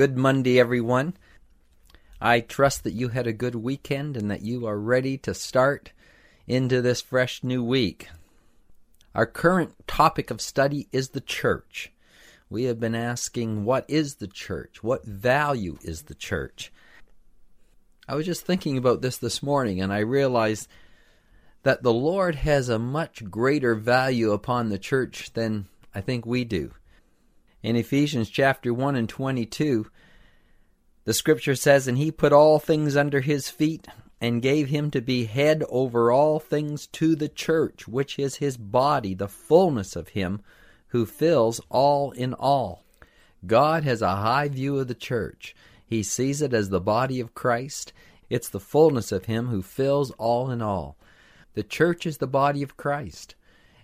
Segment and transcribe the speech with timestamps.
[0.00, 1.12] Good Monday, everyone.
[2.22, 5.92] I trust that you had a good weekend and that you are ready to start
[6.46, 8.08] into this fresh new week.
[9.14, 11.92] Our current topic of study is the church.
[12.48, 14.82] We have been asking, what is the church?
[14.82, 16.72] What value is the church?
[18.08, 20.66] I was just thinking about this this morning and I realized
[21.62, 26.44] that the Lord has a much greater value upon the church than I think we
[26.44, 26.72] do.
[27.62, 29.86] In Ephesians chapter 1 and 22,
[31.04, 33.86] the scripture says, And he put all things under his feet,
[34.20, 38.56] and gave him to be head over all things to the church, which is his
[38.56, 40.40] body, the fullness of him
[40.88, 42.84] who fills all in all.
[43.46, 45.54] God has a high view of the church.
[45.86, 47.92] He sees it as the body of Christ.
[48.28, 50.96] It's the fullness of him who fills all in all.
[51.54, 53.34] The church is the body of Christ.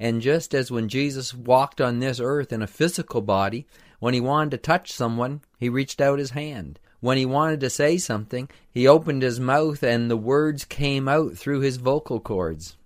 [0.00, 3.66] And just as when Jesus walked on this earth in a physical body,
[3.98, 6.78] when he wanted to touch someone, he reached out his hand.
[7.00, 11.36] When he wanted to say something, he opened his mouth and the words came out
[11.36, 12.76] through his vocal cords.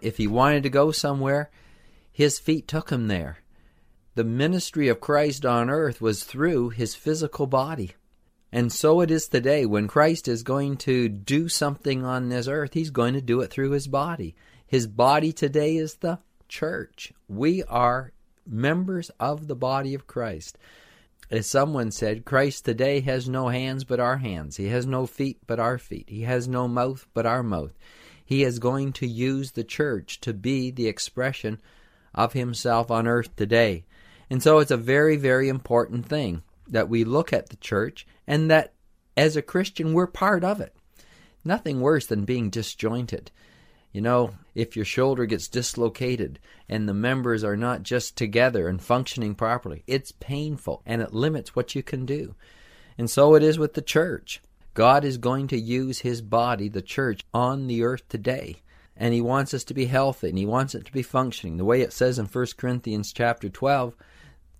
[0.00, 1.50] If he wanted to go somewhere,
[2.12, 3.38] his feet took him there.
[4.14, 7.92] The ministry of Christ on earth was through his physical body.
[8.52, 9.64] And so it is today.
[9.64, 13.50] When Christ is going to do something on this earth, he's going to do it
[13.50, 14.34] through his body.
[14.66, 16.18] His body today is the
[16.50, 17.14] church.
[17.28, 18.12] We are
[18.46, 20.58] members of the body of Christ.
[21.30, 24.56] As someone said, Christ today has no hands but our hands.
[24.56, 26.10] He has no feet but our feet.
[26.10, 27.72] He has no mouth but our mouth.
[28.24, 31.60] He is going to use the church to be the expression
[32.14, 33.84] of himself on earth today.
[34.28, 38.50] And so it's a very, very important thing that we look at the church and
[38.50, 38.72] that
[39.16, 40.74] as a Christian we're part of it.
[41.44, 43.30] Nothing worse than being disjointed.
[43.92, 46.38] You know, if your shoulder gets dislocated
[46.68, 51.56] and the members are not just together and functioning properly, it's painful and it limits
[51.56, 52.34] what you can do.
[52.98, 54.42] And so it is with the church.
[54.74, 58.56] God is going to use his body, the church, on the earth today.
[58.94, 61.56] And he wants us to be healthy and he wants it to be functioning.
[61.56, 63.96] The way it says in 1 Corinthians chapter 12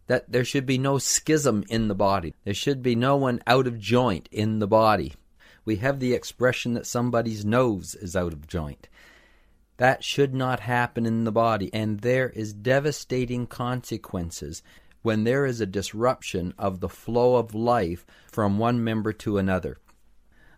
[0.06, 2.34] that there should be no schism in the body.
[2.44, 5.12] There should be no one out of joint in the body.
[5.66, 8.88] We have the expression that somebody's nose is out of joint.
[9.80, 14.62] That should not happen in the body, and there is devastating consequences
[15.00, 19.78] when there is a disruption of the flow of life from one member to another.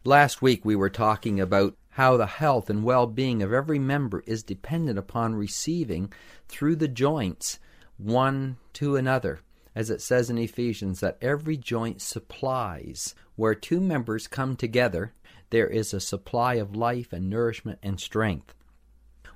[0.03, 4.25] Last week we were talking about how the health and well being of every member
[4.27, 6.13] is dependent upon receiving
[6.49, 7.61] through the joints
[7.99, 9.39] one to another,
[9.73, 13.15] as it says in Ephesians that every joint supplies.
[13.37, 15.13] Where two members come together,
[15.51, 18.57] there is a supply of life and nourishment and strength.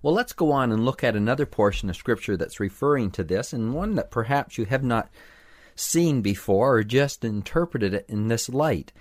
[0.06, 3.52] Well, let's go on and look at another portion of Scripture that's referring to this,
[3.52, 5.10] and one that perhaps you have not
[5.74, 8.92] seen before or just interpreted it in this light.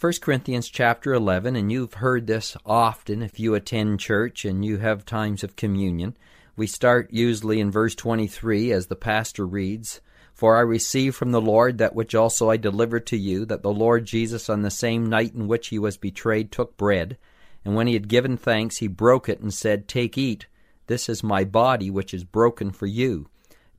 [0.00, 4.78] 1 Corinthians chapter 11, and you've heard this often if you attend church and you
[4.78, 6.16] have times of communion.
[6.56, 10.00] We start usually in verse 23 as the pastor reads,
[10.34, 13.72] For I received from the Lord that which also I delivered to you, that the
[13.72, 17.18] Lord Jesus on the same night in which he was betrayed took bread,
[17.64, 20.46] and when he had given thanks, he broke it and said, Take, eat,
[20.86, 23.28] this is my body which is broken for you.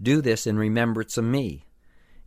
[0.02, 1.66] Do this in remembrance of me.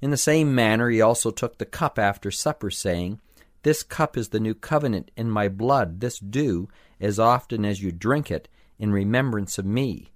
[0.00, 3.20] In the same manner he also took the cup after supper, saying,
[3.62, 6.00] This cup is the new covenant in my blood.
[6.00, 6.68] This do,
[7.00, 8.48] as often as you drink it,
[8.78, 10.10] in remembrance of me.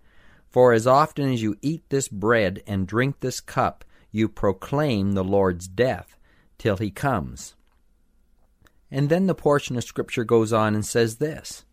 [0.50, 5.24] For as often as you eat this bread and drink this cup, you proclaim the
[5.24, 6.16] Lord's death
[6.58, 7.54] till he comes.
[8.90, 11.64] And then the portion of Scripture goes on and says this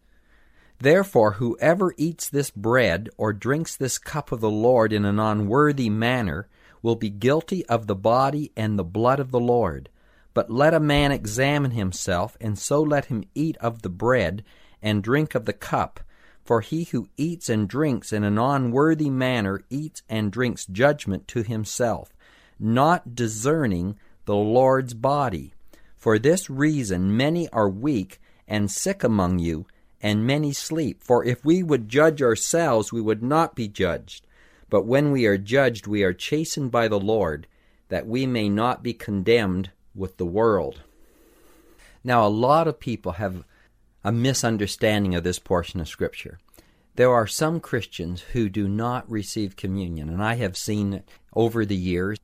[0.80, 5.90] Therefore, whoever eats this bread or drinks this cup of the Lord in an unworthy
[5.90, 6.48] manner
[6.82, 9.90] will be guilty of the body and the blood of the Lord.
[10.34, 14.44] But let a man examine himself, and so let him eat of the bread
[14.82, 16.02] and drink of the cup.
[16.44, 21.42] For he who eats and drinks in an unworthy manner eats and drinks judgment to
[21.42, 22.14] himself,
[22.60, 25.55] not discerning the Lord's body.
[26.06, 29.66] For this reason many are weak and sick among you,
[30.00, 31.02] and many sleep.
[31.02, 34.28] For if we would judge ourselves, we would not be judged.
[34.70, 37.48] But when we are judged, we are chastened by the Lord,
[37.90, 40.82] that we may not be condemned with the world.
[42.04, 43.44] Now, a lot of people have
[44.04, 46.38] a misunderstanding of this portion of Scripture.
[46.98, 51.66] There are some Christians who do not receive communion, and I have seen it over
[51.66, 52.20] the years.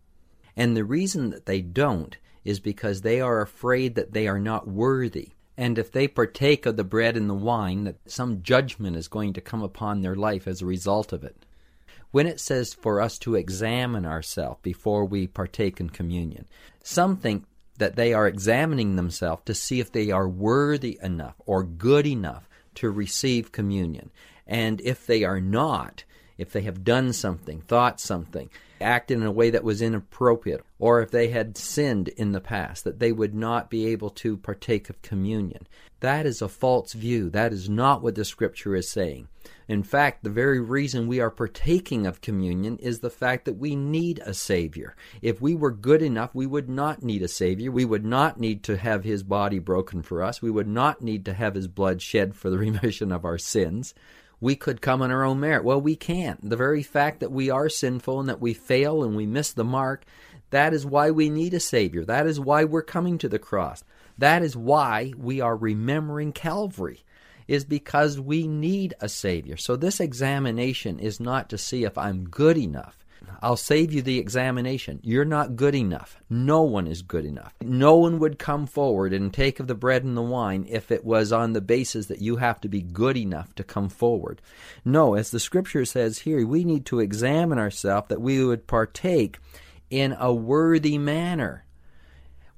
[0.55, 4.67] And the reason that they don't is because they are afraid that they are not
[4.67, 5.29] worthy.
[5.57, 9.33] And if they partake of the bread and the wine, that some judgment is going
[9.33, 11.45] to come upon their life as a result of it.
[12.11, 16.47] When it says for us to examine ourselves before we partake in communion,
[16.83, 17.45] some think
[17.77, 22.49] that they are examining themselves to see if they are worthy enough or good enough
[22.75, 24.11] to receive communion.
[24.45, 26.03] And if they are not,
[26.37, 28.49] if they have done something, thought something,
[28.81, 32.83] acted in a way that was inappropriate, or if they had sinned in the past,
[32.83, 35.67] that they would not be able to partake of communion.
[36.01, 37.29] That is a false view.
[37.29, 39.27] That is not what the Scripture is saying.
[39.67, 43.75] In fact, the very reason we are partaking of communion is the fact that we
[43.75, 44.95] need a Savior.
[45.21, 47.71] If we were good enough, we would not need a Savior.
[47.71, 50.41] We would not need to have His body broken for us.
[50.41, 53.93] We would not need to have His blood shed for the remission of our sins
[54.41, 55.63] we could come on our own merit.
[55.63, 56.49] Well, we can't.
[56.49, 59.63] The very fact that we are sinful and that we fail and we miss the
[59.63, 60.03] mark,
[60.49, 62.03] that is why we need a Savior.
[62.03, 63.83] That is why we're coming to the cross.
[64.17, 67.03] That is why we are remembering Calvary,
[67.47, 69.57] is because we need a Savior.
[69.57, 73.00] So this examination is not to see if I'm good enough.
[73.41, 74.99] I'll save you the examination.
[75.03, 76.21] You're not good enough.
[76.29, 77.55] No one is good enough.
[77.61, 81.03] No one would come forward and take of the bread and the wine if it
[81.03, 84.41] was on the basis that you have to be good enough to come forward.
[84.85, 89.39] No, as the scripture says here, we need to examine ourselves that we would partake
[89.89, 91.65] in a worthy manner.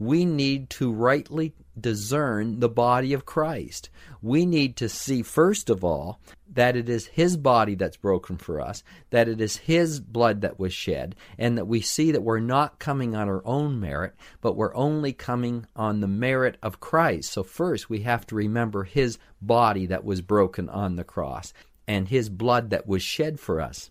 [0.03, 3.89] We need to rightly discern the body of Christ.
[4.21, 6.19] We need to see, first of all,
[6.51, 10.59] that it is His body that's broken for us, that it is His blood that
[10.59, 14.55] was shed, and that we see that we're not coming on our own merit, but
[14.55, 17.31] we're only coming on the merit of Christ.
[17.31, 21.53] So, first, we have to remember His body that was broken on the cross
[21.87, 23.89] and His blood that was shed for us.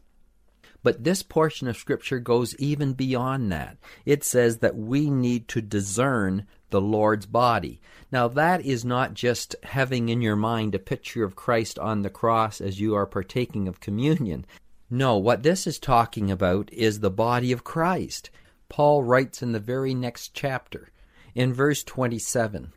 [0.82, 3.76] But this portion of Scripture goes even beyond that.
[4.04, 7.80] It says that we need to discern the Lord's body.
[8.10, 12.10] Now, that is not just having in your mind a picture of Christ on the
[12.10, 14.44] cross as you are partaking of communion.
[14.90, 18.30] No, what this is talking about is the body of Christ.
[18.68, 20.90] Paul writes in the very next chapter,
[21.34, 22.72] in verse 27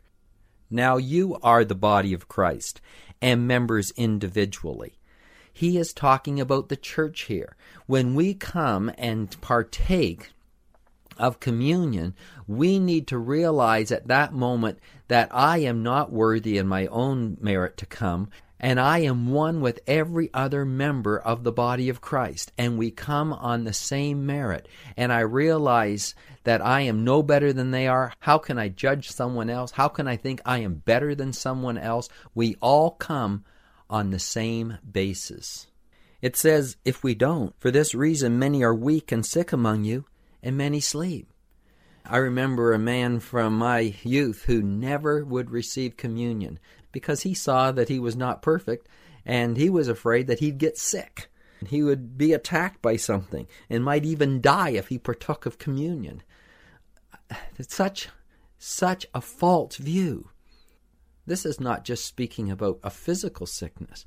[0.70, 2.80] Now you are the body of Christ,
[3.20, 4.98] and members individually.
[5.56, 7.56] He is talking about the church here.
[7.86, 10.32] When we come and partake
[11.16, 12.14] of communion,
[12.46, 17.38] we need to realize at that moment that I am not worthy in my own
[17.40, 18.28] merit to come,
[18.60, 22.90] and I am one with every other member of the body of Christ, and we
[22.90, 24.68] come on the same merit.
[24.94, 26.14] And I realize
[26.44, 28.12] that I am no better than they are.
[28.20, 29.70] How can I judge someone else?
[29.70, 32.10] How can I think I am better than someone else?
[32.34, 33.46] We all come
[33.88, 35.66] on the same basis.
[36.22, 40.06] It says, if we don't, for this reason many are weak and sick among you
[40.42, 41.32] and many sleep.
[42.04, 46.58] I remember a man from my youth who never would receive communion
[46.92, 48.88] because he saw that he was not perfect
[49.24, 51.28] and he was afraid that he'd get sick.
[51.66, 56.22] He would be attacked by something and might even die if he partook of communion.
[57.58, 58.08] It's such
[58.58, 60.30] such a false view.
[61.26, 64.06] This is not just speaking about a physical sickness.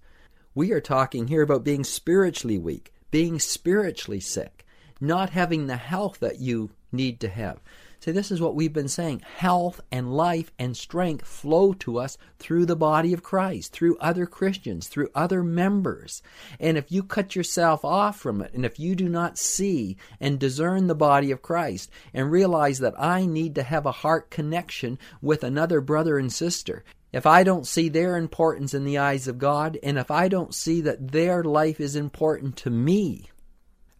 [0.56, 4.66] We are talking here about being spiritually weak, being spiritually sick
[5.02, 7.60] not having the health that you need to have.
[8.02, 9.24] See, this is what we've been saying.
[9.38, 14.26] Health and life and strength flow to us through the body of Christ, through other
[14.26, 16.22] Christians, through other members.
[16.62, 20.40] And if you cut yourself off from it, and if you do not see and
[20.40, 24.98] discern the body of Christ and realize that I need to have a heart connection
[25.22, 29.40] with another brother and sister, if I don't see their importance in the eyes of
[29.40, 33.30] God, and if I don't see that their life is important to me,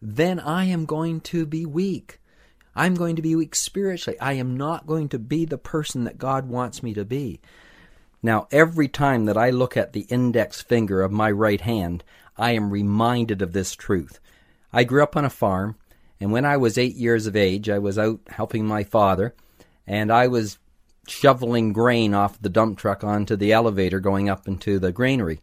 [0.00, 2.20] then I am going to be weak.
[2.74, 4.18] I'm going to be weak spiritually.
[4.20, 7.40] I am not going to be the person that God wants me to be.
[8.22, 12.04] Now, every time that I look at the index finger of my right hand,
[12.36, 14.20] I am reminded of this truth.
[14.72, 15.76] I grew up on a farm,
[16.20, 19.34] and when I was eight years of age, I was out helping my father,
[19.86, 20.58] and I was
[21.06, 25.40] shoveling grain off the dump truck onto the elevator going up into the granary.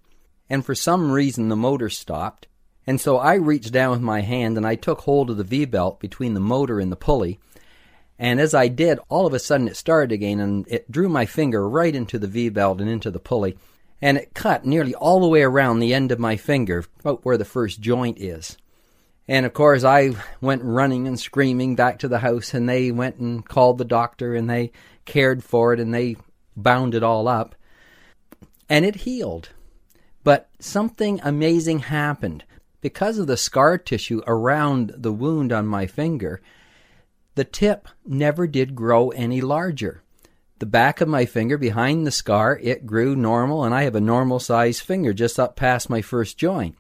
[0.50, 2.48] And for some reason, the motor stopped,
[2.88, 5.66] and so I reached down with my hand and I took hold of the V
[5.66, 7.38] belt between the motor and the pulley.
[8.18, 11.26] And as I did, all of a sudden it started again and it drew my
[11.26, 13.58] finger right into the V belt and into the pulley.
[14.02, 17.38] And it cut nearly all the way around the end of my finger, about where
[17.38, 18.56] the first joint is.
[19.28, 23.18] And of course, I went running and screaming back to the house, and they went
[23.18, 24.72] and called the doctor and they
[25.08, 26.18] cared for it and they
[26.56, 27.56] bound it all up,
[28.70, 29.50] and it healed.
[30.24, 32.44] But something amazing happened.
[32.82, 36.42] Because of the scar tissue around the wound on my finger,
[37.36, 40.04] the tip never did grow any larger.
[40.60, 44.02] The back of my finger behind the scar, it grew normal, and I have a
[44.02, 46.76] normal sized finger just up past my first joint.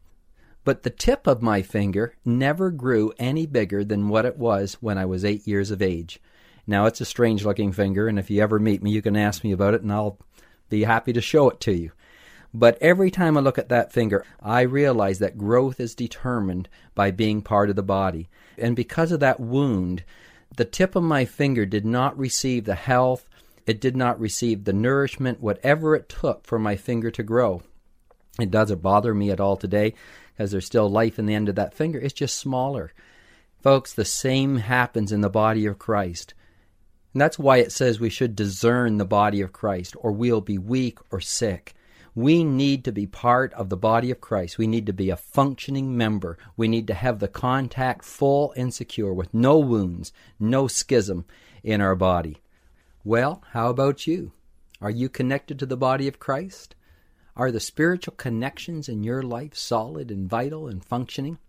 [0.64, 4.98] But the tip of my finger never grew any bigger than what it was when
[4.98, 6.20] I was eight years of age.
[6.68, 9.44] Now, it's a strange looking finger, and if you ever meet me, you can ask
[9.44, 10.20] me about it, and I'll
[10.70, 11.92] be happy to show it to you.
[12.54, 17.12] But every time I look at that finger, I realize that growth is determined by
[17.12, 18.30] being part of the body.
[18.58, 20.04] And because of that wound,
[20.56, 23.28] the tip of my finger did not receive the health,
[23.66, 27.62] it did not receive the nourishment, whatever it took for my finger to grow.
[28.40, 29.94] It doesn't bother me at all today
[30.34, 32.00] because there's still life in the end of that finger.
[32.00, 32.94] It's just smaller.
[33.62, 36.34] Folks, the same happens in the body of Christ.
[37.18, 40.60] And that's why it says we should discern the body of Christ, or we'll be
[40.60, 41.74] weak or sick.
[42.14, 44.60] We need to be part of the body of Christ.
[44.60, 46.38] We need to be a functioning member.
[46.56, 51.26] We need to have the contact full and secure with no wounds, no schism
[51.64, 52.38] in our body.
[53.04, 54.34] Well, how about you?
[54.80, 56.76] Are you connected to the body of Christ?
[57.36, 61.40] Are the spiritual connections in your life solid and vital and functioning?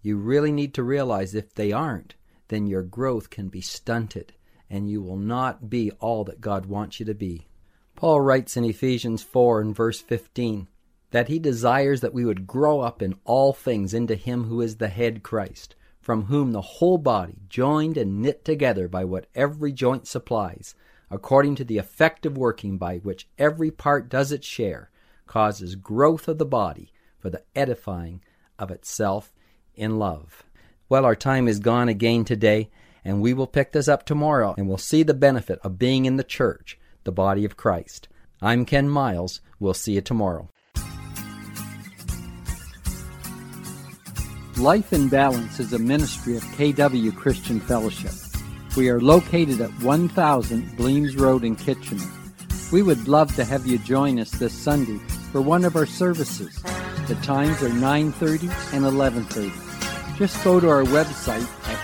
[0.00, 2.14] You really need to realize if they aren't,
[2.48, 4.32] then your growth can be stunted
[4.70, 7.48] and you will not be all that God wants you to be.
[7.96, 10.68] Paul writes in Ephesians 4 and verse 15
[11.10, 14.76] that he desires that we would grow up in all things into him who is
[14.76, 19.72] the head Christ, from whom the whole body, joined and knit together by what every
[19.72, 20.74] joint supplies,
[21.10, 24.90] according to the effective working by which every part does its share,
[25.26, 28.22] causes growth of the body for the edifying
[28.58, 29.32] of itself
[29.74, 30.44] in love.
[30.88, 32.70] Well, our time is gone again today,
[33.04, 36.16] and we will pick this up tomorrow, and we'll see the benefit of being in
[36.16, 38.08] the church the body of Christ.
[38.42, 39.40] I'm Ken Miles.
[39.58, 40.48] We'll see you tomorrow.
[44.56, 48.12] Life in Balance is a ministry of KW Christian Fellowship.
[48.76, 52.04] We are located at 1000 Bleams Road in Kitchener.
[52.70, 54.98] We would love to have you join us this Sunday
[55.32, 56.62] for one of our services.
[57.08, 59.52] The times are 9:30 and 11:30.
[60.16, 61.48] Just go to our website